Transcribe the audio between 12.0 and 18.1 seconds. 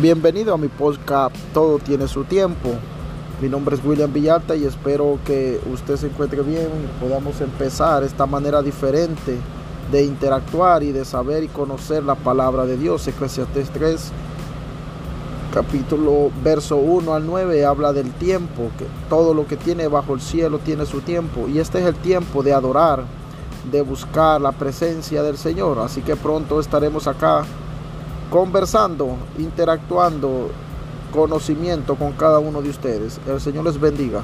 la palabra de Dios. Eclesiastes 3, capítulo verso 1 al 9 habla